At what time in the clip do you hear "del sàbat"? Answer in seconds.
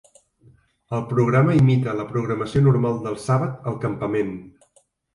3.07-3.73